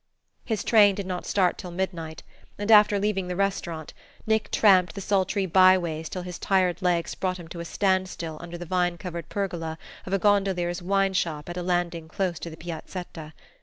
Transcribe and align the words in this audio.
His 0.43 0.63
train 0.63 0.95
did 0.95 1.05
not 1.05 1.27
start 1.27 1.59
till 1.59 1.69
midnight, 1.69 2.23
and 2.57 2.71
after 2.71 2.97
leaving 2.97 3.27
the 3.27 3.35
restaurant 3.35 3.93
Nick 4.25 4.49
tramped 4.49 4.95
the 4.95 4.99
sultry 4.99 5.45
by 5.45 5.77
ways 5.77 6.09
till 6.09 6.23
his 6.23 6.39
tired 6.39 6.81
legs 6.81 7.13
brought 7.13 7.37
him 7.37 7.47
to 7.49 7.59
a 7.59 7.65
standstill 7.65 8.39
under 8.41 8.57
the 8.57 8.65
vine 8.65 8.97
covered 8.97 9.29
pergola 9.29 9.77
of 10.07 10.13
a 10.13 10.17
gondolier's 10.17 10.81
wine 10.81 11.13
shop 11.13 11.49
at 11.49 11.57
a 11.57 11.61
landing 11.61 12.07
close 12.07 12.39
to 12.39 12.49
the 12.49 12.57
Piazzetta. 12.57 13.33